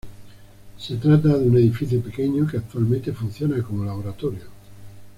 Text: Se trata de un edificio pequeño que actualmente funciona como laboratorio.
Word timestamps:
Se 0.79 0.95
trata 0.95 1.27
de 1.27 1.47
un 1.47 1.55
edificio 1.57 2.01
pequeño 2.01 2.47
que 2.47 2.57
actualmente 2.57 3.13
funciona 3.13 3.61
como 3.61 3.85
laboratorio. 3.85 4.41